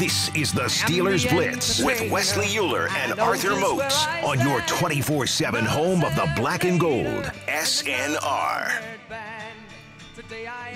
[0.00, 5.62] This is the Steelers Blitz with Wesley Uhler and Arthur Moats on your 24 7
[5.62, 8.82] home of the black and gold, SNR.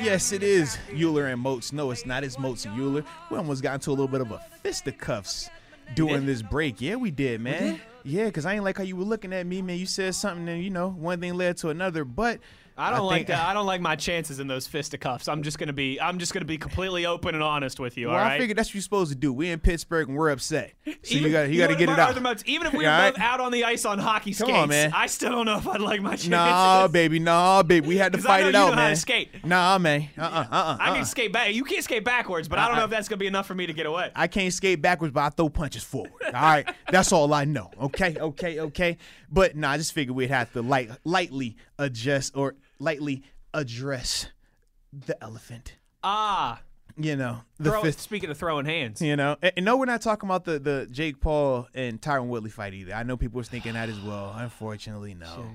[0.03, 1.73] Yes, it is Uhler and Moats.
[1.73, 2.23] No, it's not.
[2.23, 3.03] It's Moats and Uhler.
[3.31, 5.49] We almost got into a little bit of a fisticuffs
[5.95, 6.83] during this break.
[6.83, 7.81] Yeah, we did, man.
[8.03, 9.79] Yeah, because I ain't like how you were looking at me, man.
[9.79, 12.05] You said something, and you know, one thing led to another.
[12.05, 12.41] But
[12.77, 13.49] I don't like think- that.
[13.49, 15.29] I don't like my chances in those fisticuffs.
[15.29, 16.01] I'm just gonna be.
[16.01, 18.09] I'm just gonna be completely open and honest with you.
[18.09, 18.41] Well, all I right.
[18.41, 19.33] figured that's what you're supposed to do.
[19.33, 21.89] We in Pittsburgh and we're upset, so Even- you got you know got to get
[21.89, 22.21] it out.
[22.23, 24.69] Moats, even if we were both out on the ice on hockey Come skates, on,
[24.69, 24.93] man.
[24.95, 26.29] I still don't know if I'd like my chances.
[26.31, 27.87] Nah, baby, nah, baby.
[27.87, 28.97] We had to I fight know it you out, know how to man.
[28.97, 29.45] skate.
[29.45, 30.09] Nah, man.
[30.19, 30.95] Uh, uh-uh, uh, uh, I uh.
[30.95, 31.55] can skate back.
[31.55, 33.67] You can't skate backwards, but I don't know if that's gonna be enough for me
[33.67, 34.11] to get away.
[34.17, 36.13] I can't skate backwards, but I throw punches forward.
[36.27, 37.71] All right, that's all I know.
[37.81, 38.99] Okay, okay, okay.
[39.31, 43.23] But nah, I just figured we'd have to light, lightly adjust or lightly
[43.53, 44.27] address
[44.93, 45.77] the elephant.
[46.03, 46.61] Ah,
[46.97, 48.01] You know, the throw, fifth.
[48.01, 50.87] speaking of throwing hands, You know, and, and no, we're not talking about the the
[50.91, 52.93] Jake Paul and Tyron Woodley fight either.
[52.95, 54.33] I know people was thinking that as well.
[54.39, 55.47] Unfortunately, no,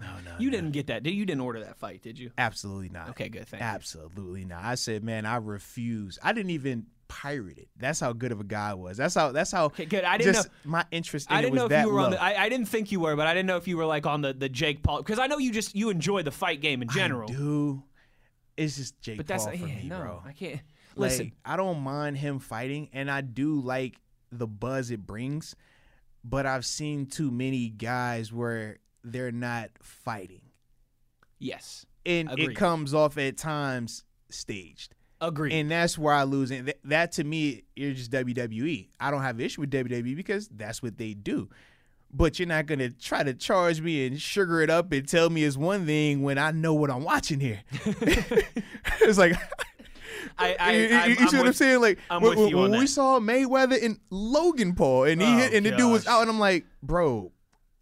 [0.00, 0.32] no, no.
[0.38, 0.56] you no.
[0.56, 1.02] didn't get that.
[1.02, 2.02] Did you didn't order that fight?
[2.02, 2.30] Did you?
[2.38, 3.10] Absolutely not.
[3.10, 3.66] Okay, good, thank you.
[3.66, 4.64] Absolutely not.
[4.64, 6.18] I said, man, I refuse.
[6.22, 7.68] I didn't even pirate it.
[7.76, 8.96] That's how good of a guy I was.
[8.96, 9.32] That's how.
[9.32, 9.64] That's how.
[9.66, 10.04] Okay, good.
[10.04, 12.00] I didn't just know- my interest in I didn't was know if that you were
[12.00, 12.22] on the.
[12.22, 14.20] I, I didn't think you were, but I didn't know if you were like on
[14.20, 16.88] the the Jake Paul because I know you just you enjoy the fight game in
[16.88, 17.30] general.
[17.30, 17.82] I do.
[18.56, 20.22] It's just Jake but that's Paul for yeah, me, no, bro.
[20.24, 20.60] I can't.
[20.96, 23.96] Like, Listen, I don't mind him fighting, and I do like
[24.32, 25.54] the buzz it brings.
[26.24, 30.42] But I've seen too many guys where they're not fighting,
[31.38, 32.50] yes, and Agreed.
[32.50, 34.94] it comes off at times staged.
[35.20, 35.52] Agreed.
[35.54, 36.50] And that's where I lose.
[36.50, 38.88] And th- that to me, you're just WWE.
[39.00, 41.48] I don't have an issue with WWE because that's what they do.
[42.12, 45.44] But you're not gonna try to charge me and sugar it up and tell me
[45.44, 47.60] it's one thing when I know what I'm watching here.
[49.02, 49.34] it's like
[50.38, 51.80] I, I, you, you- you see what I'm saying?
[51.80, 52.88] Like I'm when, when- we that.
[52.88, 56.30] saw Mayweather and Logan Paul, and he Oh, hit, and the dude was out, and
[56.30, 57.32] I'm like, bro,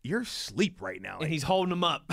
[0.02, 1.18] you're asleep right now.
[1.20, 2.10] and he's holding him up.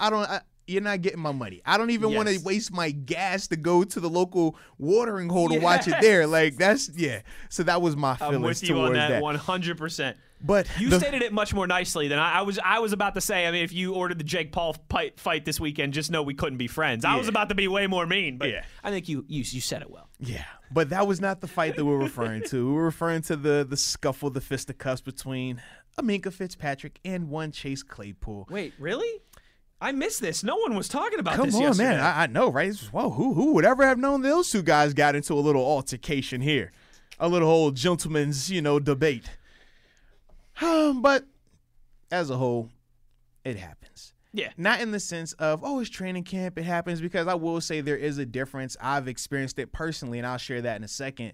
[0.00, 0.28] I don't.
[0.28, 1.60] I, you're not getting my money.
[1.66, 5.48] I don't even want to waste my gas to go to the local watering hole
[5.48, 6.26] to watch it there.
[6.26, 7.20] Like that's yeah.
[7.50, 9.22] So that was my I'm with you on that that.
[9.22, 9.76] 100.
[9.78, 12.58] percent But You the- stated it much more nicely than I, I was.
[12.64, 13.46] I was about to say.
[13.46, 16.34] I mean, if you ordered the Jake Paul fight, fight this weekend, just know we
[16.34, 17.04] couldn't be friends.
[17.04, 18.64] I was about to be way more mean, but Yeah.
[18.82, 20.08] I think you, you you said it well.
[20.18, 22.66] yeah, but that was not the fight that we're referring to.
[22.68, 25.62] We were referring to the the scuffle, the fisticuffs between
[25.98, 28.48] Aminka Fitzpatrick and one Chase Claypool.
[28.50, 29.10] Wait, really?
[29.80, 30.42] I missed this.
[30.42, 31.88] No one was talking about Come this Come on, yesterday.
[31.90, 32.00] man.
[32.00, 32.68] I, I know, right?
[32.70, 35.64] It's- Whoa, who who would ever have known those two guys got into a little
[35.64, 36.72] altercation here,
[37.18, 39.28] a little old gentleman's you know debate.
[40.60, 41.24] but
[42.10, 42.70] as a whole,
[43.44, 44.12] it happens.
[44.32, 44.50] yeah.
[44.56, 46.58] Not in the sense of oh, it's training camp.
[46.58, 48.76] It happens because I will say there is a difference.
[48.80, 51.32] I've experienced it personally, and I'll share that in a second.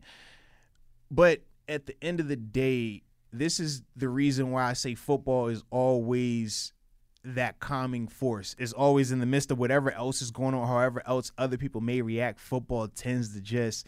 [1.11, 3.03] But at the end of the day,
[3.33, 6.73] this is the reason why I say football is always
[7.25, 8.55] that calming force.
[8.59, 11.81] Is always in the midst of whatever else is going on, however else other people
[11.81, 12.41] may react.
[12.41, 13.87] Football tends to just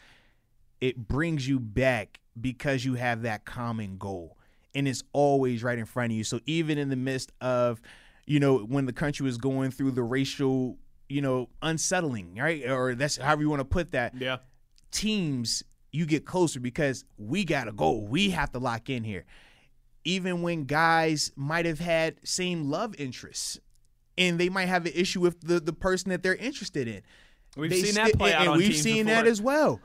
[0.80, 4.36] it brings you back because you have that common goal
[4.74, 7.80] and it's always right in front of you so even in the midst of
[8.26, 10.76] you know when the country was going through the racial
[11.10, 14.38] you know unsettling right or that's however you want to put that Yeah.
[14.90, 19.24] teams you get closer because we got to go we have to lock in here
[20.04, 23.58] even when guys might have had same love interests
[24.18, 27.02] and they might have an issue with the the person that they're interested in
[27.56, 29.22] We've they seen that play and, out and we've seen before.
[29.22, 29.80] that as well.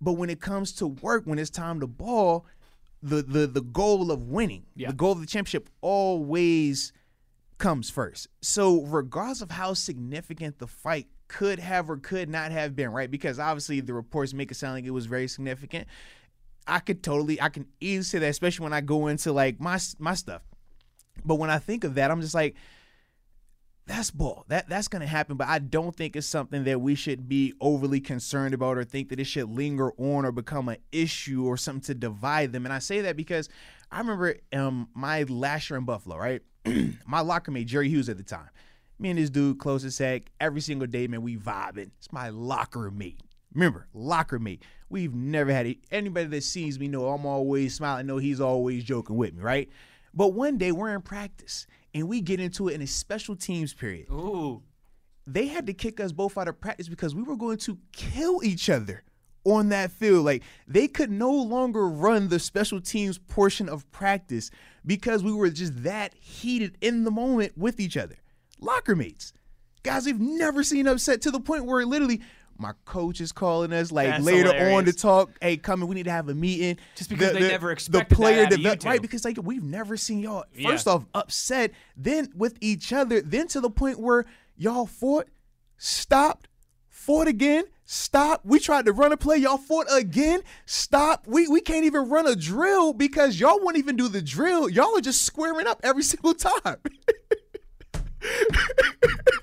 [0.00, 2.46] But when it comes to work, when it's time to ball,
[3.02, 4.88] the the the goal of winning, Yeah.
[4.88, 6.92] the goal of the championship always
[7.58, 8.28] comes first.
[8.40, 13.10] So regardless of how significant the fight could have or could not have been, right?
[13.10, 15.86] Because obviously the reports make it sound like it was very significant.
[16.66, 19.78] I could totally, I can easily say that, especially when I go into like my
[19.98, 20.42] my stuff.
[21.24, 22.54] But when I think of that, I'm just like,
[23.86, 24.44] that's ball.
[24.48, 28.00] That that's gonna happen, but I don't think it's something that we should be overly
[28.00, 31.82] concerned about or think that it should linger on or become an issue or something
[31.82, 32.64] to divide them.
[32.66, 33.48] And I say that because
[33.90, 36.42] I remember um my last year in Buffalo, right?
[37.06, 38.50] my locker mate Jerry Hughes at the time.
[38.98, 41.22] Me and this dude close as heck every single day, man.
[41.22, 41.90] We vibing.
[41.98, 43.20] It's my locker mate.
[43.54, 44.62] Remember, locker mate.
[44.88, 45.78] We've never had it.
[45.90, 48.06] Anybody that sees me know I'm always smiling.
[48.06, 49.68] Know he's always joking with me, right?
[50.12, 53.72] But one day we're in practice and we get into it in a special teams
[53.72, 54.08] period.
[54.10, 54.62] Ooh.
[55.26, 58.42] They had to kick us both out of practice because we were going to kill
[58.42, 59.04] each other
[59.44, 60.24] on that field.
[60.24, 64.50] Like they could no longer run the special teams portion of practice
[64.84, 68.16] because we were just that heated in the moment with each other.
[68.60, 69.32] Locker mates.
[69.82, 72.20] Guys we've never seen upset to the point where literally
[72.60, 75.30] My coach is calling us like That's later on to talk.
[75.40, 75.88] Hey, come in.
[75.88, 76.76] We need to have a meeting.
[76.94, 79.00] Just because they never expected the player that out of you develop- right?
[79.00, 80.92] Because like we've never seen y'all first Yeah.
[80.92, 84.26] off upset, then with each other, then to the point where
[84.58, 85.28] y'all fought,
[85.78, 86.48] stopped,
[86.90, 88.44] fought again, stopped.
[88.44, 91.26] We tried to run a play, y'all fought again, stopped.
[91.26, 94.68] We we can't even run a drill because y'all won't even do the drill.
[94.68, 96.76] Y'all are just squaring up every single time.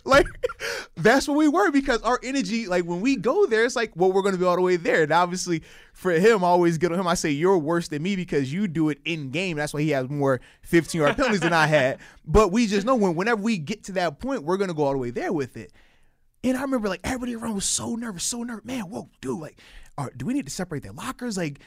[0.06, 0.28] like
[0.98, 4.12] that's what we were because our energy, like when we go there, it's like, well,
[4.12, 5.04] we're gonna be all the way there.
[5.04, 5.64] And obviously,
[5.94, 7.08] for him, I always get on him.
[7.08, 9.58] I say you're worse than me because you do it in game.
[9.58, 12.00] That's why he has more 15 yard penalties than I had.
[12.26, 14.92] But we just know when whenever we get to that point, we're gonna go all
[14.94, 15.72] the way there with it.
[16.44, 18.66] And I remember like everybody around was so nervous, so nervous.
[18.66, 19.60] Man, whoa, dude, like,
[19.98, 21.38] right, do we need to separate their lockers?
[21.38, 21.60] Like,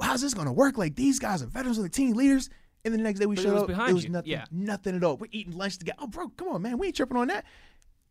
[0.00, 0.78] how's this gonna work?
[0.78, 2.50] Like, these guys are veterans of the team leaders.
[2.84, 4.10] And then the next day we But it showed was up, behind it was you.
[4.10, 4.44] nothing, Yeah.
[4.52, 5.16] nothing at all.
[5.16, 5.98] We're eating lunch together.
[6.00, 7.44] Oh, bro, come on, man, we ain't tripping on that.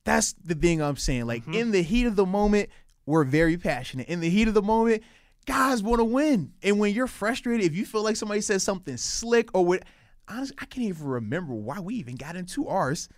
[0.06, 1.26] That's the thing I'm saying.
[1.26, 1.56] Like mm-hmm.
[1.56, 2.70] in the heat of the moment,
[3.06, 4.08] we're very passionate.
[4.08, 5.04] In the heat of the moment,
[5.46, 6.54] guys want to win.
[6.64, 9.84] And when you're frustrated, if you feel like somebody says something slick or what,
[10.28, 13.10] honestly, I can't even remember why we even got into ours.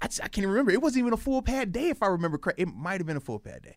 [0.00, 0.70] I, I can't remember.
[0.70, 2.60] It wasn't even a full pad day, if I remember correct.
[2.60, 3.76] It might have been a full pad day.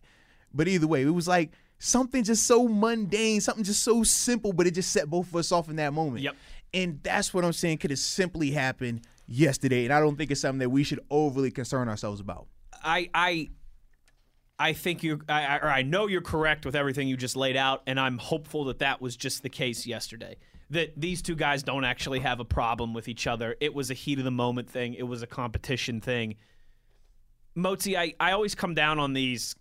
[0.52, 4.66] But either way, it was like something just so mundane, something just so simple, but
[4.66, 6.22] it just set both of us off in that moment.
[6.22, 6.36] Yep.
[6.74, 9.84] And that's what I'm saying could have simply happened yesterday.
[9.84, 12.46] And I don't think it's something that we should overly concern ourselves about.
[12.82, 13.48] I I
[14.58, 17.82] I think you I, or I know you're correct with everything you just laid out,
[17.86, 20.36] and I'm hopeful that that was just the case yesterday.
[20.70, 23.56] That these two guys don't actually have a problem with each other.
[23.60, 24.94] It was a heat of the moment thing.
[24.94, 26.36] It was a competition thing.
[27.56, 29.56] Motzi, I, I always come down on these,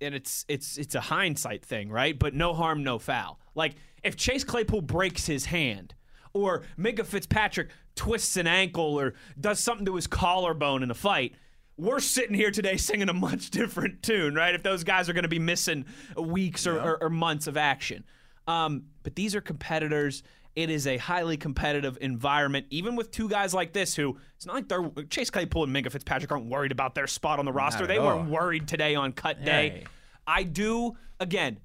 [0.00, 2.18] and it's it's it's a hindsight thing, right?
[2.18, 3.38] But no harm, no foul.
[3.54, 5.94] Like if Chase Claypool breaks his hand,
[6.32, 11.34] or Minkah Fitzpatrick twists an ankle, or does something to his collarbone in a fight,
[11.76, 14.54] we're sitting here today singing a much different tune, right?
[14.54, 15.84] If those guys are going to be missing
[16.16, 18.04] weeks or, or, or months of action.
[18.46, 20.22] Um, but these are competitors.
[20.58, 24.56] It is a highly competitive environment, even with two guys like this who it's not
[24.56, 27.86] like they're Chase Claypool and Minkah Fitzpatrick aren't worried about their spot on the roster.
[27.86, 28.06] They all.
[28.06, 29.68] weren't worried today on cut day.
[29.68, 29.84] Hey.
[30.26, 31.60] I do, again,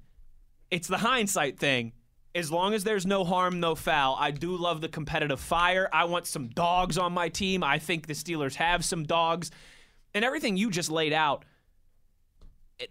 [0.70, 1.90] it's the hindsight thing.
[2.36, 5.88] As long as there's no harm, no foul, I do love the competitive fire.
[5.92, 7.64] I want some dogs on my team.
[7.64, 9.50] I think the Steelers have some dogs.
[10.14, 11.44] And everything you just laid out,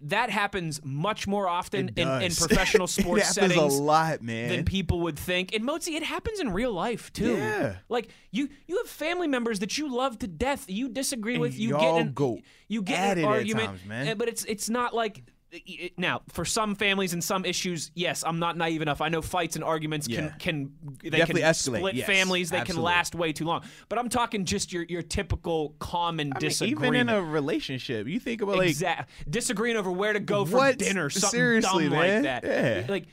[0.02, 4.48] that happens much more often in, in professional it sports happens settings a lot, man.
[4.48, 5.54] than people would think.
[5.54, 7.36] And Motzi, it happens in real life too.
[7.36, 7.76] Yeah.
[7.88, 10.64] Like you, you have family members that you love to death.
[10.68, 11.58] You disagree And with.
[11.58, 12.38] You get an, go
[12.68, 14.08] you get an argument, times, man.
[14.08, 15.22] uh, but it's it's not like.
[15.66, 19.00] It- Now, for some families and some issues, yes, I'm not naive enough.
[19.00, 20.30] I know fights and arguments Yeah.
[20.30, 20.72] can can
[21.02, 22.50] they Definitely can escalate, split yes, families.
[22.50, 23.62] They can last way too long.
[23.88, 26.84] But I'm talking just your your typical common I mean, disagreement.
[26.86, 30.56] even in a relationship, you think about like Exact- disagreeing over where to go for
[30.56, 30.78] What?
[30.78, 32.24] dinner, something Seriously, dumb man.
[32.24, 32.44] like that.
[32.44, 32.86] Yeah.
[32.88, 33.04] Like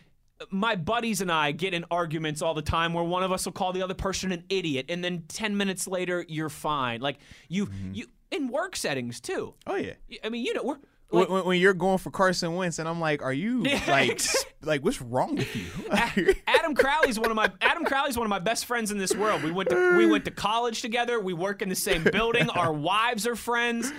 [0.50, 3.52] my buddies and I get in arguments all the time where one of us will
[3.52, 7.00] call the other person an idiot, and then ten minutes later you're fine.
[7.02, 7.18] Like
[7.48, 7.94] you, Mm-hmm.
[7.94, 9.54] you in work settings too.
[9.68, 9.94] oh yeah.
[10.24, 12.88] I mean, you know, we're When, like, when, when you're going for Carson Wentz, and
[12.88, 14.22] I'm like, are you like,
[14.62, 15.66] like, what's wrong with you?
[16.48, 19.44] Adam Crowley's one of my Adam Crowley's one of my best friends in this world.
[19.44, 21.20] We went to we went to college together.
[21.20, 22.50] We work in the same building.
[22.50, 23.92] Our wives are friends.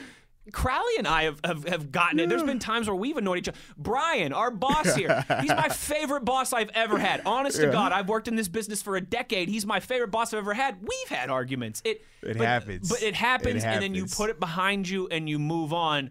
[0.50, 2.28] Crowley and I have, have, have gotten it.
[2.28, 3.58] There's been times where we've annoyed each other.
[3.78, 7.22] Brian, our boss here, he's my favorite boss I've ever had.
[7.24, 9.48] Honest to God, I've worked in this business for a decade.
[9.48, 10.78] He's my favorite boss I've ever had.
[10.82, 11.80] We've had arguments.
[11.84, 12.88] It It but- happens.
[12.88, 16.10] But it happens, It and then you put it behind you and you move on.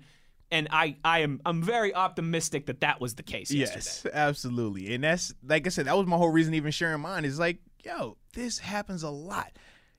[0.51, 3.85] And I, I am I'm very optimistic that that was the case yesterday.
[3.85, 4.93] Yes, absolutely.
[4.93, 7.23] And that's like I said, that was my whole reason even sharing mine.
[7.23, 9.53] Is like, yo, this happens a lot.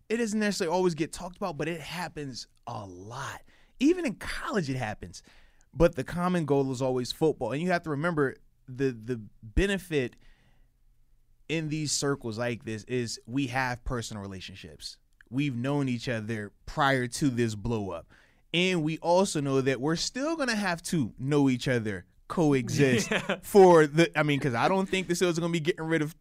[0.08, 3.40] It doesn't necessarily always get talked about, but it happens a lot.
[3.80, 5.22] Even in college, it happens.
[5.72, 8.36] But the common goal is always football, and you have to remember
[8.68, 10.16] the the benefit
[11.48, 14.96] in these circles like this is we have personal relationships.
[15.30, 18.06] We've known each other prior to this blow up.
[18.54, 23.10] And we also know that we're still going to have to know each other, coexist
[23.42, 25.84] for the I mean cuz I don't think the Steelers are going to be getting
[25.84, 26.14] rid of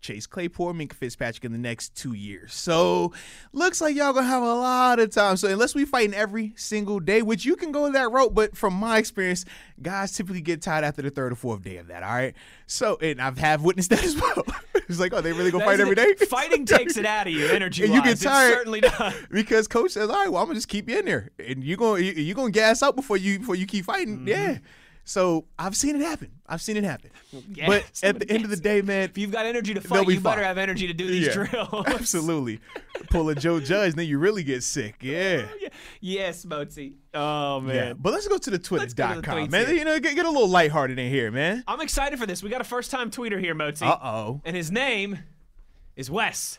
[0.00, 2.54] Chase Claypool Minkah Fitzpatrick in the next two years.
[2.54, 3.12] So
[3.52, 5.36] looks like y'all gonna have a lot of time.
[5.36, 8.74] So unless we fighting every single day, which you can go that route, but from
[8.74, 9.44] my experience,
[9.82, 12.02] guys typically get tired after the third or fourth day of that.
[12.02, 12.34] All right.
[12.66, 14.44] So and I've have witnessed that as well.
[14.88, 16.14] it's like, oh, they really gonna fight every day?
[16.28, 17.84] Fighting takes it out of you, energy.
[17.84, 18.22] And you get wise.
[18.22, 18.54] It tired.
[18.54, 19.14] certainly does.
[19.30, 21.76] because coach says, "All right, well, I'm gonna just keep you in there, and you
[21.76, 24.28] gonna you, you gonna gas out before you before you keep fighting." Mm-hmm.
[24.28, 24.58] Yeah.
[25.08, 26.30] So I've seen it happen.
[26.46, 27.08] I've seen it happen.
[27.50, 30.06] Yes, but at the end of the day, man, If you've got energy to fight,
[30.06, 31.32] be you better have energy to do these Yeah.
[31.46, 31.86] drills.
[31.86, 32.60] absolutely
[33.08, 34.96] pull a Joe Judge, then you really get sick.
[35.02, 35.46] Yeah.
[36.02, 36.92] yes, Mozi.
[37.14, 37.74] Oh man.
[37.74, 37.92] Yeah.
[37.94, 39.66] But let's go to the go twitter.com, man.
[39.66, 39.76] here.
[39.76, 41.64] You know, get, get a little lighthearted in here, man.
[41.66, 42.42] I'm excited for this.
[42.42, 43.86] We got a first time tweeter here, Mozi.
[43.86, 44.42] Uh oh.
[44.44, 45.20] And his name
[45.96, 46.58] is Wes.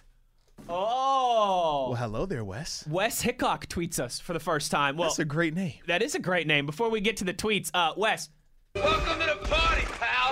[0.68, 1.90] Oh.
[1.90, 2.84] Well, hello there, Wes.
[2.90, 4.98] Wes Hickok tweets us for the first time.
[4.98, 5.74] Well, That's a great name.
[5.88, 6.66] that is a great name.
[6.66, 8.30] Before we get to the tweets, uh, Wes,
[8.76, 10.32] Welcome to the party, pal.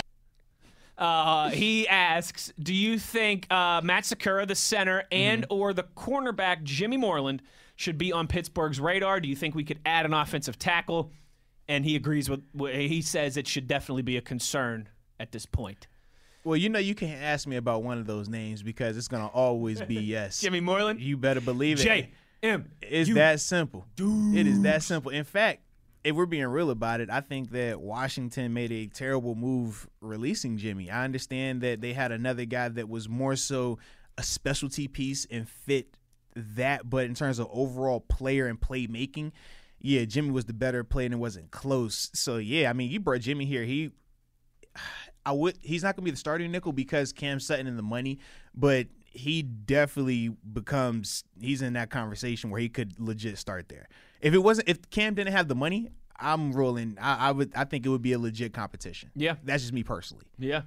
[0.98, 6.64] uh, he asks, "Do you think uh, Matt Skura, the center, and or the cornerback
[6.64, 7.42] Jimmy Moreland
[7.76, 9.20] should be on Pittsburgh's radar?
[9.20, 11.12] Do you think we could add an offensive tackle?"
[11.68, 12.42] And he agrees with.
[12.58, 14.90] He says it should definitely be a concern
[15.20, 15.88] at this point.
[16.44, 19.28] Well, you know, you can't ask me about one of those names because it's gonna
[19.28, 20.40] always be yes.
[20.42, 21.84] Jimmy Moreland, You better believe it.
[21.84, 22.12] J
[22.44, 22.72] M.
[22.82, 23.86] It's that simple.
[23.96, 24.38] Dude.
[24.38, 25.12] It is that simple.
[25.12, 25.62] In fact,
[26.08, 30.58] if we're being real about it, I think that Washington made a terrible move releasing
[30.58, 30.90] Jimmy.
[30.90, 33.78] I understand that they had another guy that was more so
[34.18, 35.98] a specialty piece and fit
[36.34, 39.34] that, but in terms of overall player and playmaking,
[39.82, 42.10] yeah, Jimmy was the better player and it wasn't close.
[42.14, 43.66] So yeah, I mean, you brought Jimmy here.
[43.66, 43.92] He
[45.26, 48.20] I would he's not gonna be the starting nickel because Cam Sutton in the money,
[48.56, 53.88] but he definitely becomes he's in that conversation where he could legit start there.
[54.22, 56.98] If it wasn't if Cam didn't have the money, I'm rolling.
[57.00, 59.12] I, I would I think it would be a legit competition.
[59.16, 59.36] Yeah.
[59.44, 60.26] That's just me personally.
[60.38, 60.62] Yeah.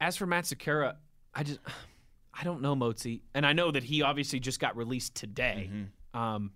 [0.00, 0.96] As for Matt Skura,
[1.34, 1.60] I just
[2.32, 5.70] I don't know Mozi, and I know that he obviously just got released today.
[6.12, 6.52] Um,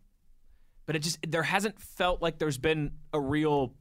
[0.86, 3.74] but it just there hasn't felt like there's been a real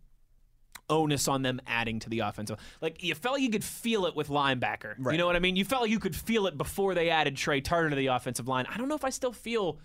[0.89, 2.57] onus on them adding to the offensive.
[2.81, 4.95] Like you felt like you could feel it with linebacker.
[5.11, 5.55] You know what I mean?
[5.55, 8.47] You felt like you could feel it before they added Trai Turner to the offensive
[8.47, 8.65] line.
[8.69, 9.79] I don't know if I still feel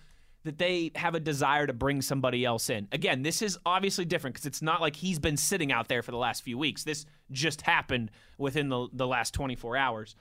[0.44, 2.88] that they have a desire to bring somebody else in.
[2.90, 6.10] Again, this is obviously different because it's not like he's been sitting out there for
[6.10, 6.82] the last few weeks.
[6.84, 10.16] This just happened within the the last 24 hours.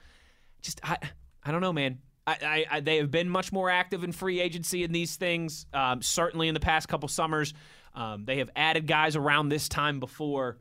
[0.60, 0.96] Just I
[1.42, 1.98] I don't know, man.
[2.26, 2.36] I,
[2.70, 5.66] I, I they have been much more active in free agency in these things.
[5.72, 7.52] Um, certainly in the past couple summers,
[7.94, 10.58] um, they have added guys around this time before.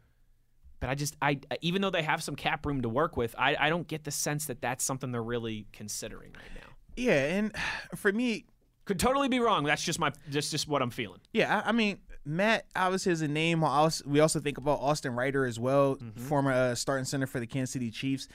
[0.81, 3.55] But I just I even though they have some cap room to work with, I,
[3.57, 6.69] I don't get the sense that that's something they're really considering right now.
[6.97, 7.55] Yeah, and
[7.95, 8.45] for me,
[8.83, 9.63] Could totally be wrong.
[9.63, 11.21] That's just my that's just what I'm feeling.
[11.31, 13.63] Yeah, I, I mean, Matt obviously is a name.
[14.05, 17.71] We also think about Austin Reiter as well, former uh, starting center for the Kansas
[17.71, 18.27] City Chiefs.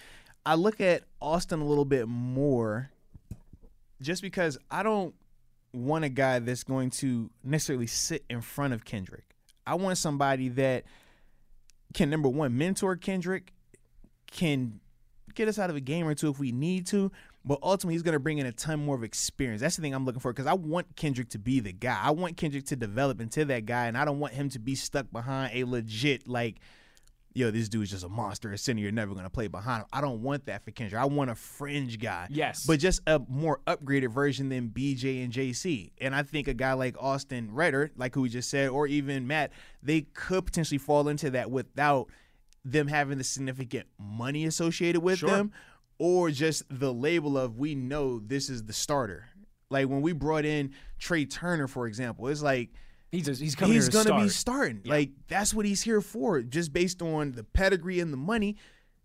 [0.47, 2.91] I look at Austin a little bit more
[4.01, 5.15] just because I don't
[5.73, 9.25] want a guy that's going to necessarily sit in front of Kendrick.
[9.67, 10.85] I want somebody that
[11.97, 13.55] can, number one, mentor Kendrick,
[14.31, 14.81] can
[15.35, 17.11] get us out of a game or two if we need to.
[17.43, 19.63] But ultimately, he's going to bring in a ton more of experience.
[19.63, 21.99] That's the thing I'm looking for because I want Kendrick to be the guy.
[22.03, 24.75] I want Kendrick to develop into that guy, and I don't want him to be
[24.75, 26.57] stuck behind a legit like,
[27.37, 28.81] yo, this dude's just a monster, a center.
[28.81, 29.87] You're never going to play behind him.
[29.93, 31.01] I don't want that for Kendrick.
[31.01, 32.27] I want a fringe guy.
[32.31, 32.65] Yes.
[32.67, 35.93] but just a more upgraded version than BJ and JC.
[36.01, 39.27] And I think a guy like Austin Reiter, like who we just said, or even
[39.27, 39.53] Matt,
[39.83, 42.09] they could potentially fall into that without
[42.65, 45.31] them having the significant money associated with Sure.
[45.31, 45.53] them
[45.99, 49.29] or just the label of we know this is the starter.
[49.71, 52.71] Like when we brought in Trai Turner, for example, it's like
[53.13, 54.33] He's he's coming he's gonna to be start.
[54.33, 54.81] starting.
[54.85, 58.57] Like that's what he's here for, just based on the pedigree and the money.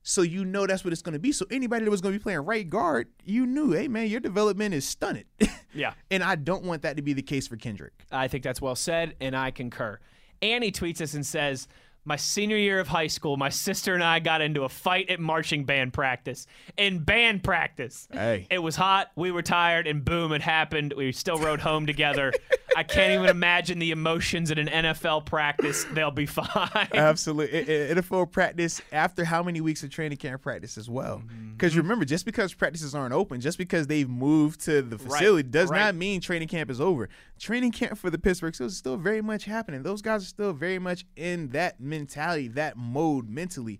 [0.03, 1.31] So you know that's what it's gonna be.
[1.31, 4.73] So anybody that was gonna be playing right guard, you knew, hey man, your development
[4.73, 5.25] is stunted.
[5.73, 5.93] Yeah.
[6.09, 7.93] and I don't want that to be the case for Kendrick.
[8.11, 9.99] I think that's well said, and I concur.
[10.41, 11.69] Annie tweets us and says,
[12.03, 15.19] My senior year of high school, my sister and I got into a fight at
[15.19, 16.47] marching band practice.
[16.77, 18.07] In band practice.
[18.11, 18.47] Hey.
[18.49, 20.93] It was hot, we were tired, and boom, it happened.
[20.97, 22.33] We still rode home together.
[22.75, 25.85] I can't even imagine the emotions at an NFL practice.
[25.93, 26.87] They'll be fine.
[26.93, 27.65] Absolutely.
[27.65, 31.17] NFL practice after how many weeks of training camp practice as well?
[31.17, 31.51] Mm-hmm.
[31.51, 35.69] Because remember, just because practices aren't open, just because they've moved to the facility, does
[35.69, 35.79] right.
[35.79, 37.09] not mean training camp is over.
[37.41, 39.81] Training camp for the Pittsburgh Steelers is still very much happening.
[39.81, 43.79] Those guys are still very much in that mentality, that mode mentally.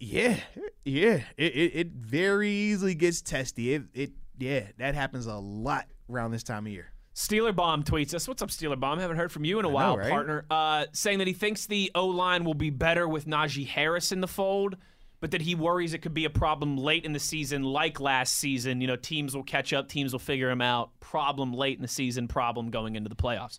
[0.00, 0.40] Yeah,
[0.84, 1.20] yeah.
[1.36, 3.74] It, it, it very easily gets testy.
[3.74, 6.90] It, it yeah, that happens a lot around this time of year.
[7.14, 8.26] Steeler Bomb tweets us.
[8.26, 8.98] What's up, Steeler Bomb?
[8.98, 10.10] Haven't heard from you in a while, right?
[10.10, 10.44] partner.
[10.50, 14.20] Uh, saying that he thinks the O line will be better with Najee Harris in
[14.20, 14.76] the fold,
[15.24, 18.34] but that he worries it could be a problem late in the season, like last
[18.34, 18.82] season.
[18.82, 20.90] You know, teams will catch up, teams will figure him out.
[21.00, 23.58] Problem late in the season, problem going into the playoffs.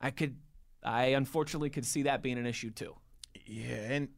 [0.00, 0.36] I could,
[0.84, 2.94] I unfortunately could see that being an issue too.
[3.44, 4.08] Yeah, and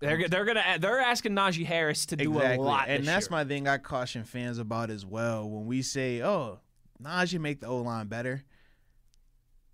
[0.00, 3.38] They're they're gonna they're asking Najee Harris to do a lot, and that's year.
[3.38, 3.66] my thing.
[3.66, 6.60] I caution fans about as well when we say, "Oh,
[7.02, 8.44] Najee make the O line better."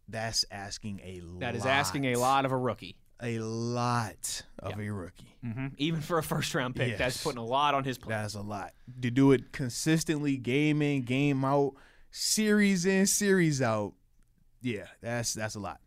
[0.06, 1.40] that's asking a lot.
[1.40, 2.96] That is asking a lot of a rookie.
[3.22, 5.34] A lot of a rookie.
[5.42, 8.10] hmm Even for a first round pick, that's putting a lot on his plate.
[8.10, 8.72] That's a lot.
[9.02, 11.74] To do it consistently, game in, game out,
[12.10, 13.94] series in, series out.
[14.62, 15.80] Yeah, that's that's a lot.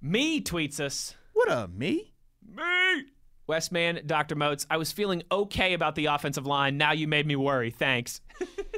[0.00, 1.14] Me tweets us.
[1.32, 2.12] What up, me?
[2.48, 3.04] Me.
[3.48, 4.34] Westman, Dr.
[4.34, 6.78] Moats, I was feeling okay about the offensive line.
[6.78, 7.70] Now you made me worry.
[7.70, 8.20] Thanks.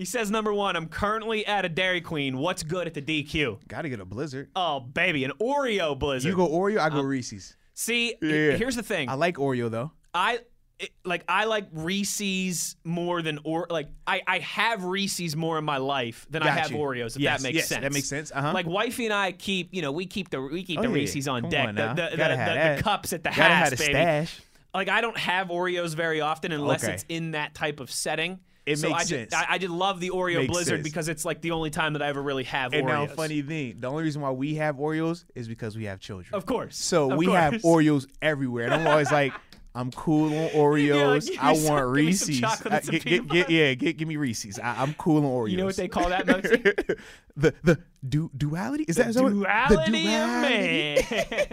[0.00, 2.38] he says, number one, I'm currently at a Dairy Queen.
[2.38, 3.68] What's good at the DQ?
[3.68, 4.48] Got to get a blizzard.
[4.56, 6.30] Oh, baby, an Oreo blizzard.
[6.30, 7.54] You go Oreo, I go Reese's.
[7.74, 8.52] See, Yeah.
[8.52, 9.10] here's the thing.
[9.10, 9.92] I like Oreo though.
[10.14, 10.38] I
[10.78, 15.64] it, like I like Reese's more than or like I I have Reese's more in
[15.66, 16.78] my life than I Got have you.
[16.78, 17.16] Oreos.
[17.16, 17.82] If Yes, that makes yes, sense.
[17.82, 18.32] that makes sense.
[18.34, 18.52] Uh-huh.
[18.54, 20.94] Like wifey and I keep you know we keep the we keep Oh, the yeah.
[20.94, 21.68] Reese's on Come deck.
[21.68, 21.94] on the now.
[21.94, 22.82] the, the, Gotta the, have the that.
[22.82, 23.92] cups at the Gotta house, have the baby.
[23.92, 24.40] stash.
[24.72, 26.94] Like I don't have Oreos very often unless Okay.
[26.94, 28.40] it's in that type of setting.
[28.70, 29.34] It so makes I sense.
[29.34, 30.82] I, I just love the Oreo Makes Blizzard sense.
[30.88, 32.88] because it's like the only time that I ever really have And Oreos.
[32.88, 36.34] now, funny thing, the only reason why we have Oreos is because we have children.
[36.34, 36.76] Of course.
[36.76, 37.38] So Of we course.
[37.38, 39.32] have Oreos everywhere, and I'm always like,
[39.72, 41.26] I'm cool on Oreos.
[41.26, 42.38] give me I want some Reese's.
[42.40, 42.58] some
[42.90, 44.58] get- get- get- yeah, get, give me Reese's.
[44.58, 45.50] I, I'm cool on Oreos.
[45.52, 46.26] You know what they call that,
[47.36, 50.96] the the du- duality is that is that what- duality, the duality?
[50.96, 51.46] of man.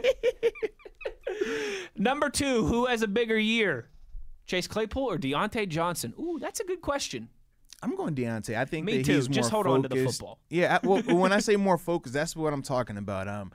[1.96, 3.88] Number two, who has a bigger year?
[4.48, 6.14] Chase Claypool or Diontae Johnson?
[6.20, 7.30] Ooh, that's a good question.
[7.84, 8.58] I'm going Diontae.
[8.58, 9.14] I think Me that too.
[9.16, 10.20] he's more Just hold on to the focused.
[10.20, 10.40] football.
[10.50, 10.80] Yeah.
[10.82, 13.28] I, well, when I say more focused, that's what I'm talking about.
[13.28, 13.52] Um,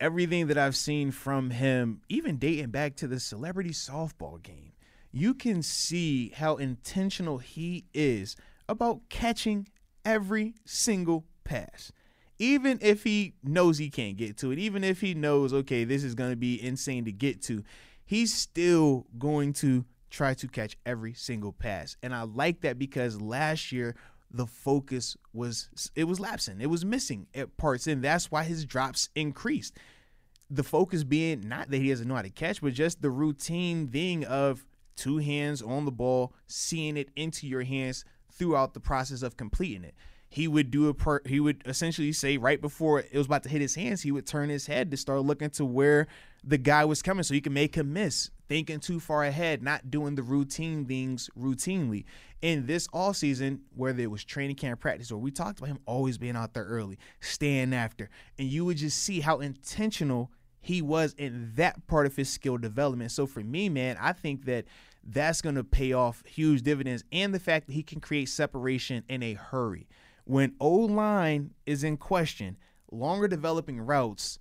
[0.00, 4.72] everything that I've seen from him, even dating back to the celebrity softball game,
[5.10, 8.36] you can see how intentional he is
[8.68, 9.68] about catching
[10.04, 11.92] every single pass.
[12.40, 16.02] Even if he knows he can't get to it, even if he knows, okay, this
[16.02, 17.62] is going to be insane to get to,
[18.04, 21.96] he's still going to try to catch every single pass.
[22.02, 23.96] And I like that because last year
[24.30, 26.60] the focus was it was lapsing.
[26.60, 29.76] It was missing at parts and that's why his drops increased.
[30.50, 33.88] The focus being not that he doesn't know how to catch, but just the routine
[33.88, 34.64] thing of
[34.96, 39.84] two hands on the ball, seeing it into your hands throughout the process of completing
[39.84, 39.94] it.
[40.34, 43.48] He would do a per, he would essentially say right before it was about to
[43.48, 46.08] hit his hands, he would turn his head to start looking to where
[46.42, 49.92] the guy was coming so he can make him miss, thinking too far ahead, not
[49.92, 52.02] doing the routine things routinely.
[52.42, 55.78] In this all season, whether it was training camp practice or we talked about him
[55.86, 60.82] always being out there early, staying after, and you would just see how intentional he
[60.82, 63.12] was in that part of his skill development.
[63.12, 64.64] So for me, man, I think that
[65.04, 69.04] that's going to pay off huge dividends and the fact that he can create separation
[69.08, 69.86] in a hurry.
[70.24, 72.56] When O line is in question,
[72.90, 74.38] longer developing routes,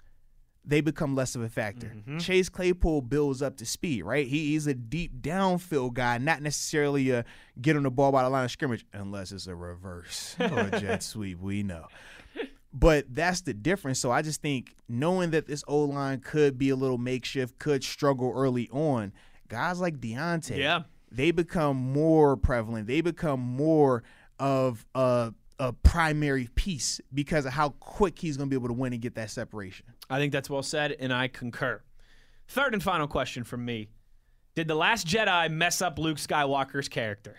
[0.66, 1.88] they become less of a factor.
[1.88, 2.20] Mm-hmm.
[2.20, 4.26] Chase Claypool builds up to speed, right?
[4.26, 7.26] He, he's a deep downfield guy, not necessarily a
[7.62, 10.80] get on the ball by the line of scrimmage, unless it's a reverse or a
[10.80, 11.42] jet sweep.
[11.42, 11.88] We know.
[12.76, 14.00] But that's the difference.
[14.00, 17.84] So I just think knowing that this O line could be a little makeshift, could
[17.84, 19.12] struggle early on,
[19.50, 20.84] guys like Diontae, Yeah.
[21.12, 22.88] they become more prevalent.
[22.88, 24.04] They become more
[24.40, 28.74] of a, a primary piece because of how quick he's going to be able to
[28.74, 29.86] win and get that separation.
[30.10, 31.82] I think that's well said, and I concur.
[32.48, 33.90] Third and final question from me.
[34.56, 37.36] Did The Last Jedi mess up Luke Skywalker's character?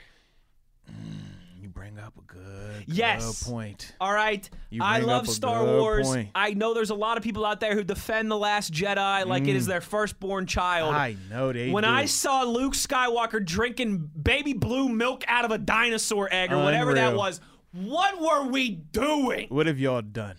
[1.61, 3.43] You bring up a good, Yes.
[3.43, 3.95] good point.
[4.01, 4.49] All right.
[4.81, 6.07] I love Star Wars.
[6.07, 6.29] point.
[6.35, 9.45] I know there's a lot of people out there who defend The Last Jedi like
[9.47, 10.93] it is their firstborn child.
[10.95, 10.99] Mm.
[10.99, 11.91] I know they when do.
[11.91, 16.95] I saw Luke Skywalker drinking baby blue milk out of a dinosaur egg or whatever
[16.95, 17.41] that was,
[17.75, 19.49] what were we doing?
[19.51, 20.37] what have y'all done?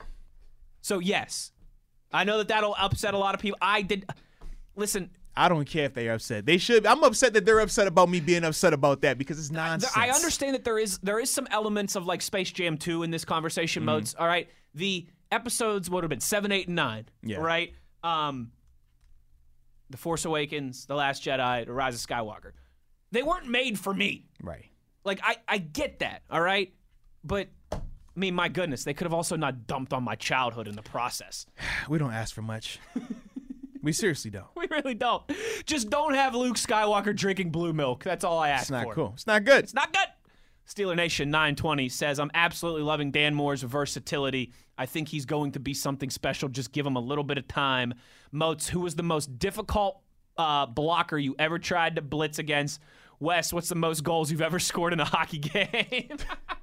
[0.82, 1.52] So, yes,
[2.14, 3.58] I know that that'll upset a lot of people.
[3.62, 4.10] I did.
[4.76, 6.46] Listen, I don't care if they're upset.
[6.46, 6.86] They should.
[6.86, 9.92] I'm upset that they're upset about me being upset about that because it's nonsense.
[9.98, 13.12] I understand that there is there is some elements of like Space Jam 2 in
[13.12, 13.86] this conversation Mm-hmm.
[13.88, 14.16] modes.
[14.18, 14.48] All right.
[14.76, 17.06] The episodes would have been 7, 8, and 9.
[17.24, 17.38] Yeah.
[17.38, 17.74] Right?
[18.04, 18.52] Um
[19.90, 22.52] The Force Awakens, The Last Jedi, The Rise of Skywalker.
[23.12, 24.28] They weren't made for me.
[24.42, 24.66] Right.
[25.04, 26.74] Like I I get that, all right?
[27.26, 27.80] But I
[28.16, 31.46] mean, my goodness, they could have also not dumped on my childhood in the process.
[31.90, 32.80] We don't ask for much.
[33.84, 34.48] we seriously don't.
[34.56, 35.24] We really don't.
[35.66, 38.04] Just don't have Luke Skywalker drinking blue milk.
[38.04, 38.94] That's all I ask It's not for.
[38.94, 39.12] cool.
[39.14, 39.64] It's not good.
[39.64, 40.08] It's not good.
[40.68, 44.52] Steeler Nation 920 says, I'm absolutely loving Dan Moore's versatility.
[44.80, 46.50] I think he's going to be something special.
[46.50, 47.94] Just give him a little bit of time.
[48.32, 50.02] Moats, who was the most difficult
[50.38, 52.80] uh, blocker you ever tried to blitz against?
[53.20, 56.18] Wes, what's the most goals you've ever scored in a hockey game?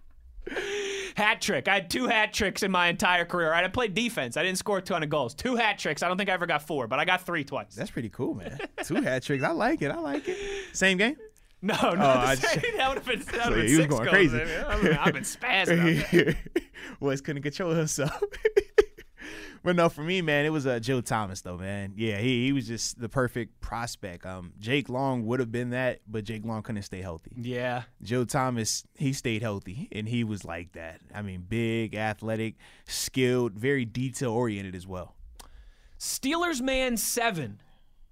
[1.17, 1.69] hat trick.
[1.69, 3.51] I had two hat tricks in my entire career.
[3.51, 4.37] Right, I played defense.
[4.37, 5.35] I didn't score a ton of goals.
[5.35, 6.03] Two hat tricks.
[6.03, 7.75] I don't think I ever got four, but I got three twice.
[7.75, 8.59] That's pretty cool, man.
[8.85, 9.45] Two hat tricks.
[9.45, 9.91] I like it.
[9.91, 10.37] I like it.
[10.73, 11.17] Same game.
[11.65, 14.09] no, oh, no, I that would have been, that would've been was six going goals.
[14.09, 14.41] crazy.
[14.43, 16.37] I mean, I've been spazzing.
[16.99, 18.21] Wes couldn't control himself.
[19.63, 21.95] but no, for me, man, it was uh, Joe Thomas though, man.
[21.97, 24.25] Yeah, he he was just the perfect prospect.
[24.27, 27.33] Um, Jake Long would have been that, but Jake Long couldn't stay healthy.
[27.41, 27.83] Yeah.
[28.03, 31.01] Joe Thomas, he stayed healthy, and he was like that.
[31.15, 32.55] I mean, big, athletic,
[32.87, 35.15] skilled, very detail oriented as well.
[35.99, 37.61] Steelers Man 7.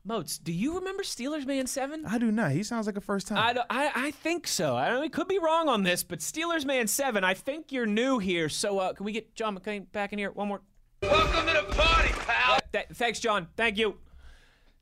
[0.02, 2.06] Moats, do you remember Steelers Man 7?
[2.06, 2.52] I do not.
[2.52, 3.36] He sounds like a first time.
[3.36, 4.74] I, don't- I, I think so.
[4.74, 7.84] I don't, we could be wrong on this, but Steelers Man 7, I think you're
[7.84, 8.48] new here.
[8.48, 10.30] So uh, can we get John McCain back in here?
[10.30, 10.62] One more.
[11.02, 12.58] Welcome to the party, pal.
[12.72, 13.48] Th- thanks, John.
[13.56, 13.96] Thank you.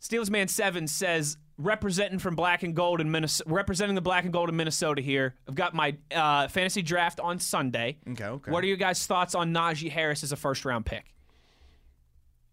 [0.00, 4.33] Steelers Man 7 says, representing from black and gold in Minnesota, representing the black and
[4.33, 5.35] gold in Minnesota here.
[5.48, 7.98] I've got my uh, fantasy draft on Sunday.
[8.11, 8.50] Okay, okay.
[8.50, 11.14] What are your guys' thoughts on Najee Harris as a first round pick?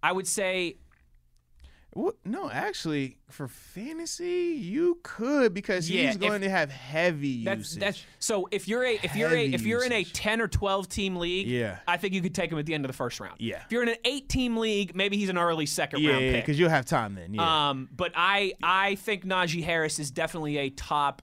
[0.02, 0.78] I would say
[1.96, 2.16] What?
[2.26, 7.60] No, actually, for fantasy, you could because Yeah, he's if- going to have heavy That's
[7.60, 7.80] usage.
[7.80, 10.90] that's so if you're a if you're a if you're in a ten or twelve
[10.90, 11.78] team league, Yeah.
[11.88, 13.36] I think you could take him at the end of the first round.
[13.40, 13.62] Yeah.
[13.66, 16.32] If you're in an eight team league, maybe he's an early second yeah, round yeah,
[16.34, 16.46] pick.
[16.46, 17.34] because you'll have time then.
[17.34, 17.70] Yeah.
[17.70, 21.22] Um, but I I think Najee Harris is definitely a top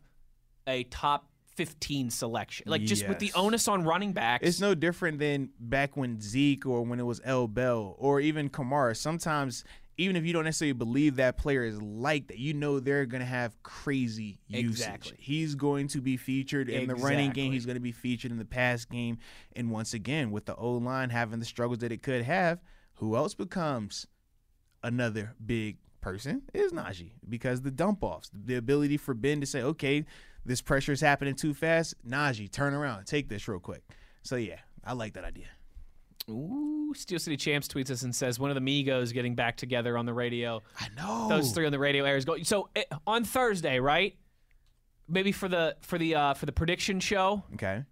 [0.67, 2.65] a top fifteen selection.
[2.71, 4.47] Like just with the onus on running backs.
[4.49, 7.47] It's no different than back when Zeke or when it was L.
[7.47, 8.97] Bell or even Kamara.
[8.97, 9.63] Sometimes,
[9.98, 13.20] even if you don't necessarily believe that player is like that, you know they're going
[13.20, 14.70] to have crazy usage.
[14.70, 15.16] Exactly.
[15.18, 17.52] He's going to be featured in the running game.
[17.52, 19.18] He's going to be featured in the pass game.
[19.55, 22.61] And once again, with the O line having the struggles that it could have,
[22.94, 24.07] who else becomes
[24.83, 29.62] another big person is Najee because the dump offs, the ability for Ben to say,
[29.62, 30.05] okay,
[30.44, 31.94] this pressure is happening too fast.
[32.07, 33.83] Najee, turn around, take this real quick.
[34.22, 35.46] So yeah, I like that idea.
[36.31, 39.99] Ooh, Steel City Champs tweets us and says one of the Migos getting back together
[39.99, 40.63] on the radio.
[40.79, 42.37] I know Those three on the radio airs go.
[42.43, 44.17] So eh, on Thursday, right?
[45.09, 47.83] Maybe for the for the uh, for the prediction show, Okay.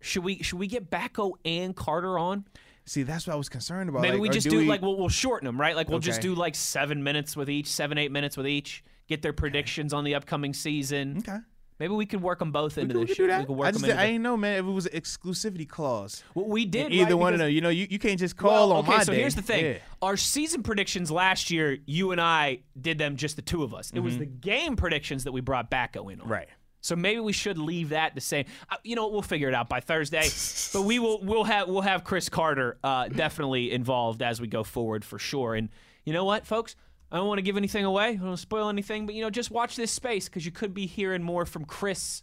[0.00, 2.44] should we should we get Backo and Carter on?
[2.86, 4.02] See, that's what I was concerned about.
[4.02, 5.74] Maybe Like, we just do do we- like we'll, we'll shorten them, right?
[5.76, 8.84] Like we'll just do like seven minutes with each, seven eight minutes with each.
[9.08, 11.18] Get their predictions on the upcoming season.
[11.18, 11.38] Okay.
[11.78, 13.26] Maybe we could work them both We into could, the show.
[13.26, 14.12] We could work I just them I into.
[14.12, 16.24] didn't know, man, if it was an exclusivity clause.
[16.34, 17.14] well, we did either right?
[17.14, 17.50] one of them.
[17.50, 19.18] You know, you, you can't just call well, on okay, my so day.
[19.18, 19.64] here's the thing.
[19.64, 19.78] Yeah.
[20.00, 23.92] Our season predictions last year, you and I did them just the two of us.
[23.94, 26.26] It was the game predictions that we brought Backo in on.
[26.26, 26.32] Mm-hmm.
[26.32, 26.48] Right.
[26.80, 28.46] So maybe we should leave that the same.
[28.70, 30.28] Uh, you know, we'll figure it out by Thursday.
[30.72, 34.62] but we will we'll have we'll have Chris Carter uh, definitely involved as we go
[34.62, 35.54] forward for sure.
[35.56, 35.68] And
[36.04, 36.76] you know what, folks?
[37.10, 38.08] I don't want to give anything away.
[38.08, 40.52] I don't want to spoil anything, but you know, just watch this space because you
[40.52, 42.22] could be hearing more from Chris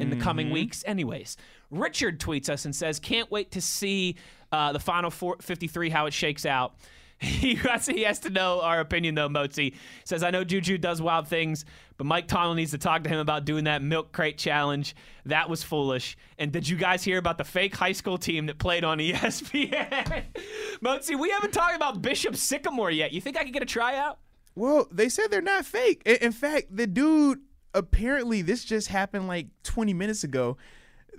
[0.00, 0.82] in the coming weeks.
[0.86, 1.36] Anyways,
[1.70, 4.16] Richard tweets us and says, "Can't wait to see
[4.50, 6.74] uh, the final four, 53 how it shakes out."
[7.24, 9.28] He has, he has to know our opinion though.
[9.28, 9.74] Mozi
[10.04, 11.64] says, "I know Juju does wild things,
[11.96, 14.94] but Mike Tomlin needs to talk to him about doing that milk crate challenge.
[15.26, 18.58] That was foolish." And did you guys hear about the fake high school team that
[18.58, 20.24] played on ESPN?
[20.82, 23.12] Mozi, we haven't talked about Bishop Sycamore yet.
[23.12, 24.18] You think I could get a tryout?
[24.54, 26.02] Well, they said they're not fake.
[26.06, 27.40] In fact, the dude
[27.74, 30.56] apparently this just happened like 20 minutes ago.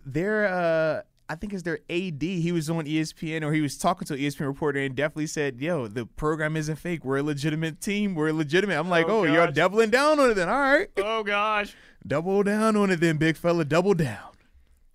[0.05, 2.21] Their uh I think is their AD.
[2.21, 5.59] He was on ESPN or he was talking to an ESPN reporter and definitely said,
[5.59, 7.03] "Yo, the program isn't fake.
[7.03, 8.13] We're a legitimate team.
[8.15, 10.49] We're legitimate." I'm like, Oh, "Oh, you're doubling down on it then.
[10.49, 10.88] All right.
[10.97, 11.75] Oh gosh.
[12.07, 13.65] Double down on it then, big fella.
[13.65, 14.29] Double down."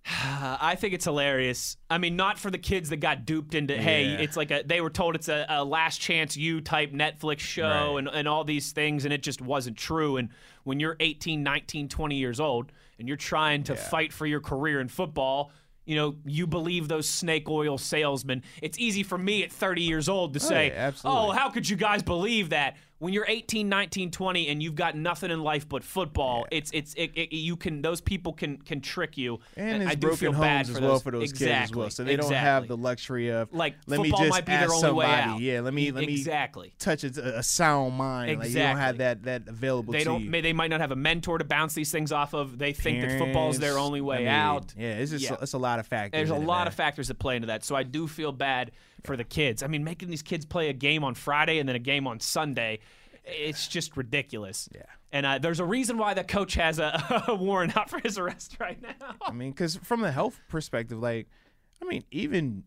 [0.05, 1.77] I think it's hilarious.
[1.89, 4.81] I mean, not for the kids that got duped into, hey, it's like a, they
[4.81, 7.63] were told it's a, a last chance you type Netflix show
[7.93, 7.99] Right.
[7.99, 10.17] and, and all these things, and it just wasn't true.
[10.17, 10.29] And
[10.63, 14.81] when you're 18, 19, 20 years old and you're trying to fight for your career
[14.81, 15.51] in football,
[15.91, 18.43] you know, you believe those snake oil salesmen.
[18.61, 21.67] It's easy for me at 30 years old to oh, say, yeah, oh, how could
[21.67, 22.77] you guys believe that?
[23.01, 26.93] When you're 18, 19, 20 and you've got nothing in life but football, it's it's
[26.93, 29.39] it, it, you can those people can can trick you.
[29.57, 31.01] And I it's do feel bad as for well those.
[31.01, 31.47] for those exactly.
[31.47, 31.89] kids as well.
[31.89, 34.73] So they don't have the luxury of like let me just might be their ask
[34.75, 35.31] only way somebody.
[35.31, 35.39] out.
[35.39, 36.73] Yeah, let me let me exactly.
[36.77, 38.37] touch a, a sound mind.
[38.39, 40.23] Like you don't have that that available They to don't.
[40.23, 40.29] you.
[40.29, 42.59] May, they might not have a mentor to bounce these things off of.
[42.59, 44.73] They think that football's their only way I mean, out.
[44.77, 45.37] Yeah, it's just Yeah.
[45.41, 46.19] it's a lot of factors.
[46.19, 47.63] There's a lot of factors that play into that.
[47.65, 48.71] So I do feel bad
[49.03, 49.63] for the kids.
[49.63, 52.19] I mean, making these kids play a game on Friday and then a game on
[52.19, 52.79] Sunday,
[53.23, 54.69] it's just ridiculous.
[54.73, 54.83] Yeah.
[55.11, 58.17] And uh, there's a reason why the coach has a, a warrant out for his
[58.17, 59.15] arrest right now.
[59.21, 61.27] I mean, because from the health perspective, like,
[61.81, 62.63] I mean, even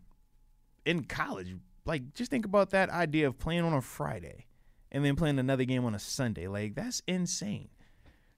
[0.84, 4.46] in college, like, just think about that idea of playing on a Friday
[4.92, 6.46] and then playing another game on a Sunday.
[6.48, 7.68] Like, that's insane.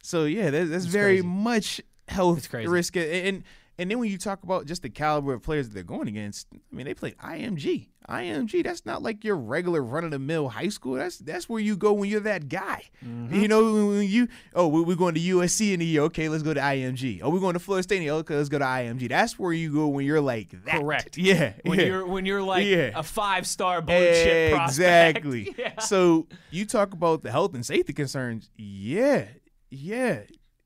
[0.02, 1.26] So yeah, that's, that's very crazy.
[1.26, 2.68] much health crazy.
[2.68, 3.44] risk, and And
[3.90, 6.74] then when you talk about just the caliber of players that they're going against, I
[6.74, 7.88] mean, they played IMG.
[8.08, 10.94] IMG, that's not like your regular run of the mill high school.
[10.94, 12.84] That's that's where you go when you're that guy.
[13.04, 13.34] Mm-hmm.
[13.40, 16.44] You know, when you oh we- we're going to USC in the year, okay, let's
[16.44, 17.20] go to IMG.
[17.22, 19.08] Oh, we're going to Florida State, in the year, okay, let's go to IMG.
[19.08, 20.80] That's where you go when you're like that.
[20.80, 21.18] Correct.
[21.26, 21.54] Yeah.
[21.64, 21.86] When yeah.
[21.86, 22.92] you're when you're like Yeah.
[22.94, 25.16] a five star blue chip prospect.
[25.18, 25.54] Exactly.
[25.58, 25.80] Yeah.
[25.80, 28.50] So you talk about the health and safety concerns.
[28.56, 29.24] Yeah,
[29.68, 30.20] yeah.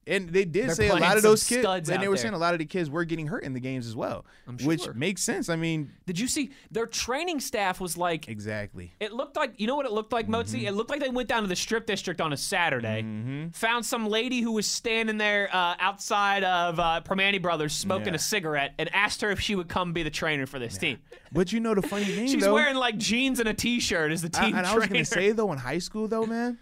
[0.06, 2.22] And they did They're say a lot of those kids, and they were there.
[2.22, 4.56] saying a lot of the kids were getting hurt in the games as well, I'm
[4.58, 5.48] which makes sense.
[5.50, 8.92] I mean, Did you see their training staff was like exactly.
[8.98, 10.62] It looked like you know what it looked like, Motzi.
[10.66, 14.08] It looked like they went down to the strip district on a Saturday, found some
[14.08, 18.14] lady who was standing there uh, outside of uh, Primanti Brothers smoking Yeah.
[18.14, 20.98] a cigarette, and asked her if she would come be the trainer for this team.
[21.30, 24.22] But you know the funny thing, She's though, wearing like jeans and a t-shirt as
[24.22, 24.80] the I, team and I trainer.
[24.80, 26.58] was gonna say though, in high school though, man,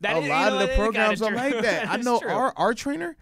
[0.00, 1.88] That a is- you lot know, of the that is kinda programs are like that.
[1.90, 2.30] I know true.
[2.30, 3.16] our our trainer.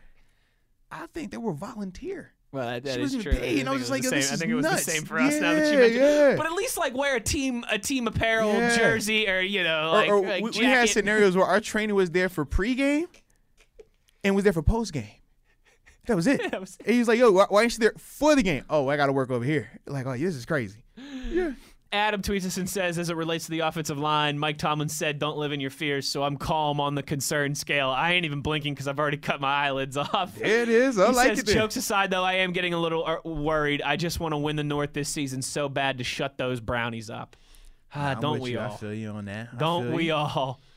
[0.90, 2.32] I think they were volunteer.
[2.52, 3.32] Well, that, that She is wasn't true.
[3.32, 4.18] paid, and I was just like, the yo, same.
[4.20, 4.84] this I is think it was nuts.
[4.84, 6.00] the same for us now that you mentioned.
[6.00, 6.34] yeah.
[6.36, 8.76] But at least like wear a team a team apparel Yeah.
[8.76, 12.10] jersey or you know like, or like we, we had scenarios where our trainer was
[12.12, 13.06] there for pregame
[14.24, 15.06] and was there for postgame.
[16.06, 16.40] That was it.
[16.50, 18.64] That was- and he was like, "Yo, why, why ain't you there for the game?
[18.70, 20.82] Oh, I got to work over here." Like, oh, this is crazy.
[21.28, 21.52] Yeah.
[21.92, 25.18] Adam tweets us and says, as it relates to the offensive line, Mike Tomlin said,
[25.18, 27.90] "Don't live in your fears." So I'm calm on the concern scale.
[27.90, 30.40] I ain't even blinking because I've already cut my eyelids off.
[30.40, 30.98] It is.
[30.98, 31.54] I he like says, it.
[31.54, 33.82] jokes aside, though, I am getting a little uh, worried.
[33.82, 37.08] I just want to win the North this season so bad to shut those brownies
[37.08, 37.36] up.
[37.94, 38.58] Ah, I'm don't we you.
[38.60, 39.50] I feel you on that.
[39.52, 40.14] I Don't we you.
[40.14, 40.60] all?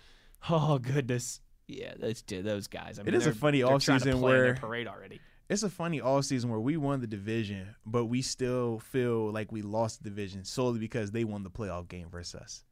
[0.49, 1.41] Oh goodness.
[1.67, 2.97] Yeah, those those guys.
[2.97, 5.19] I mean, is a funny they're trying to offseason where- parade already.
[5.49, 9.51] It's a funny all season where we won the division, but we still feel like
[9.51, 12.63] we lost the division solely because they won the playoff game versus us.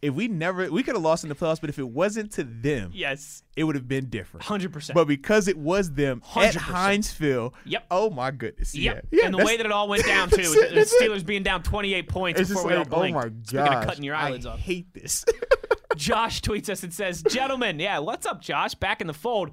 [0.00, 2.42] If we never, we could have lost in the playoffs, but if it wasn't to
[2.44, 4.44] them, Yes, it would have been different.
[4.44, 4.94] hundred percent.
[4.96, 6.56] But because it was them at 100%.
[6.56, 7.84] Heinz Field, Yep.
[7.90, 9.06] oh my goodness, Yep.
[9.12, 9.26] yeah, yeah.
[9.26, 11.02] and the way that it all went down too, the, it, the that's it.
[11.02, 13.14] Steelers being down 28 points it's before we like, all oh blinked.
[13.16, 14.58] my Speaking of gosh, cutting your eyelids I off.
[14.58, 15.24] hate this.
[15.96, 18.74] Josh tweets us and says, "Gentlemen, yeah, what's up, Josh?
[18.74, 19.50] Back in the fold."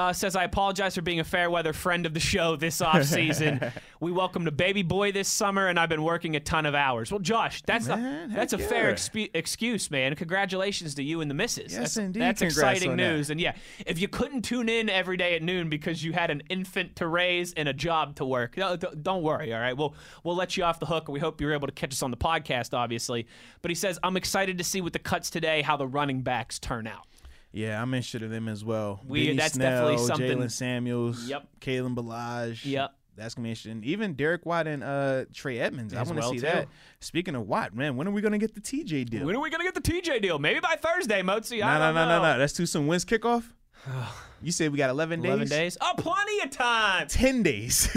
[0.00, 3.04] Uh, says I apologize for being a fair weather friend of the show this off
[3.04, 3.60] season.
[4.00, 7.12] we welcomed a baby boy this summer, and I've been working a ton of hours.
[7.12, 8.94] Well, Josh, that's Man, a that's a fair yeah.
[8.94, 10.14] expe- excuse, man.
[10.14, 11.72] Congratulations to you and the missus.
[11.72, 12.22] Yes, that's, indeed.
[12.22, 13.12] That's Congrats exciting on that.
[13.12, 13.28] news.
[13.28, 16.44] And yeah, if you couldn't tune in every day at noon because you had an
[16.48, 18.56] infant to raise and a job to work,
[19.02, 19.52] don't worry.
[19.52, 21.08] All right, we'll we'll let you off the hook.
[21.08, 23.26] We hope you're able to catch us on the podcast, obviously.
[23.60, 26.58] But he says I'm excited to see with the cuts today how the running backs
[26.58, 27.06] turn out.
[27.52, 29.00] Yeah, I'm interested in them as well.
[29.06, 31.24] We- Benny that's Snell, definitely something- Jaylen Samuels.
[31.28, 31.48] Yep.
[31.60, 32.64] Kalen Ballage.
[32.64, 32.94] Yep.
[33.16, 33.82] That's gonna be interesting.
[33.84, 35.92] Even Derek Watt and uh, Trey Edmunds.
[35.92, 36.42] I As want to well, see too.
[36.42, 36.68] that.
[37.00, 39.26] Speaking of Watt, man, when are we gonna get the TJ deal?
[39.26, 40.38] When are we gonna get the TJ deal?
[40.38, 41.60] Maybe by Thursday, Mozi.
[41.60, 42.38] No, I no, no, no, no.
[42.38, 42.86] That's too soon.
[42.86, 43.44] When's kickoff?
[44.42, 45.28] you said we got 11 days.
[45.28, 45.76] Eleven days.
[45.82, 47.08] Oh, plenty of time.
[47.08, 47.88] 10 days.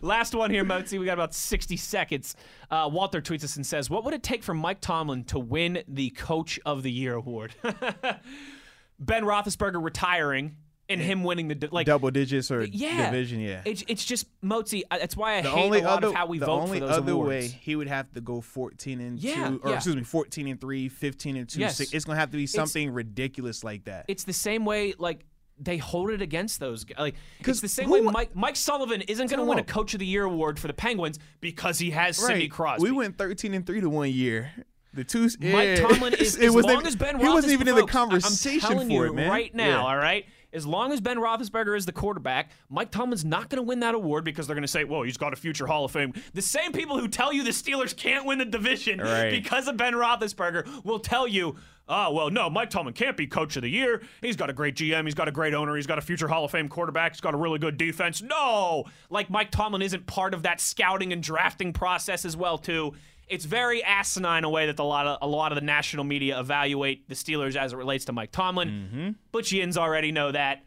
[0.00, 0.98] Last one here, Mozi.
[0.98, 2.34] We got about 60 seconds.
[2.70, 5.82] Uh, Walter tweets us and says, What would it take for Mike Tomlin to win
[5.86, 7.54] the Coach of the Year award?
[8.98, 10.56] ben Roethlisberger retiring
[10.88, 11.68] and him winning the.
[11.70, 13.10] Like, Double digits or yeah.
[13.10, 13.62] division, yeah.
[13.64, 16.26] It's, it's just, Mozi, that's why I the hate only a lot other, of how
[16.26, 17.28] we vote for those other awards.
[17.28, 19.76] way he would have to go 14 and Yeah, 2 or yeah.
[19.76, 21.76] excuse me 14 and 3 15 and 2 Yes.
[21.76, 21.92] six.
[21.92, 25.24] it's going to have to be something ridiculous like that it's the same way like
[25.64, 26.98] they hold it against those guys.
[26.98, 29.64] Like it's the same who way Mike Mike Sullivan isn't going to win a.
[29.64, 32.84] Coach of the Year award for the Penguins because he has Sidney Crosby.
[32.90, 34.52] we went 13 and 3 to one year
[34.94, 35.74] the two Mike yeah.
[35.76, 38.78] Tomlin is it as wasn't long even- as Ben he wasn't even in the conversation
[38.78, 39.66] for you it man right now.
[39.68, 39.82] Yeah.
[39.84, 43.62] All right, as long as Ben Roethlisberger is the quarterback, Mike Tomlin's not going to
[43.62, 45.90] win that award because they're going to say, "Well, he's got a future Hall of
[45.92, 49.30] Fame." The same people who tell you the Steelers can't win the division Right.
[49.30, 51.56] because of Ben Roethlisberger will tell you.
[51.88, 54.02] Oh, well, no, Mike Tomlin can't be coach of the year.
[54.22, 55.04] He's got a great GM.
[55.04, 55.74] He's got a great owner.
[55.74, 57.12] He's got a future Hall of Fame quarterback.
[57.12, 58.22] He's got a really good defense.
[58.22, 58.84] No!
[59.10, 62.94] Like, Mike Tomlin isn't part of that scouting and drafting process as well, too.
[63.32, 66.38] It's very asinine a way that a lot of a lot of the national media
[66.38, 68.68] evaluate the Steelers as it relates to Mike Tomlin.
[68.68, 69.08] Mm-hmm.
[69.32, 70.64] But Yins already know that.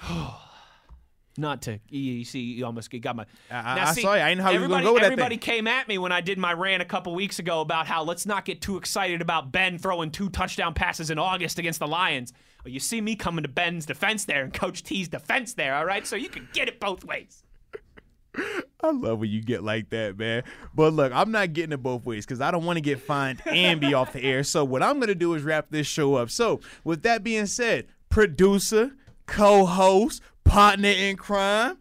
[1.36, 3.24] Not to you, see, you almost got my.
[3.48, 4.20] I- I saw you.
[4.22, 5.40] I didn't know how you were gonna everybody- go with Everybody thing.
[5.54, 8.26] came at me when I did my rant a couple weeks ago about how let's
[8.26, 12.32] not get too excited about Ben throwing two touchdown passes in August against the Lions.
[12.64, 15.84] Well, you see me coming to Ben's defense there and Coach T's defense there, all
[15.84, 16.04] right?
[16.06, 17.44] So you can get it both ways.
[18.80, 20.44] I love when you get like that, man.
[20.74, 23.42] But look, I'm not getting it both ways because I don't want to get fined
[23.46, 24.44] and be off the air.
[24.44, 26.30] So what I'm gonna do is wrap this show up.
[26.30, 28.92] So with that being said, producer,
[29.26, 31.78] co-host, partner in crime,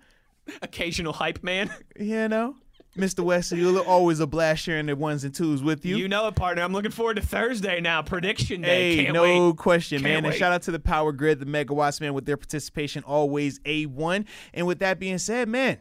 [0.61, 1.69] Occasional hype man.
[1.99, 2.55] you know,
[2.97, 3.19] Mr.
[3.19, 5.97] Wesley Uhler, always a blast sharing the ones and twos with you.
[5.97, 6.63] You know it, partner.
[6.63, 8.01] I'm looking forward to Thursday now.
[8.01, 8.95] Prediction day.
[8.95, 9.57] Hey, Can't no wait.
[9.57, 10.25] question, Can't man.
[10.25, 14.25] And shout out to the Power Grid, the Megawatts, man, with their participation always A1.
[14.53, 15.77] And with that being said, man,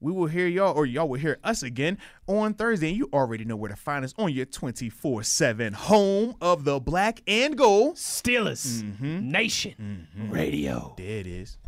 [0.00, 2.88] we will hear y'all, or y'all will hear us again on Thursday.
[2.88, 6.80] And you already know where to find us on your 24 7 home of the
[6.80, 7.96] black and gold.
[7.96, 9.30] Steelers mm-hmm.
[9.30, 10.30] Nation mm-hmm.
[10.30, 10.94] Radio.
[10.96, 11.58] There it is.